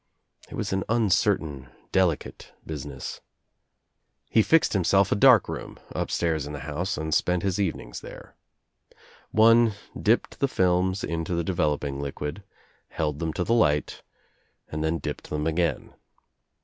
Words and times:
It 0.49 0.55
was 0.55 0.73
an 0.73 0.83
uncertain 0.89 1.69
delicate 1.91 2.53
business. 2.65 3.21
He 4.31 4.41
fixed 4.41 4.73
himself 4.73 5.11
a 5.11 5.15
dark 5.15 5.47
room 5.47 5.77
upstairs 5.91 6.47
in 6.47 6.53
the 6.53 6.61
house 6.61 6.97
and 6.97 7.13
spent 7.13 7.43
his 7.43 7.59
evenings 7.59 7.99
there. 8.01 8.35
One 9.29 9.75
dipped 9.95 10.39
the 10.39 10.47
films 10.47 11.03
into 11.03 11.35
the 11.35 11.43
developing 11.43 11.99
liquid, 12.01 12.41
held 12.87 13.19
them 13.19 13.31
to 13.33 13.43
the 13.43 13.53
light 13.53 14.01
and 14.69 14.83
then 14.83 14.97
dipped 14.97 15.29
them 15.29 15.45
again. 15.45 15.93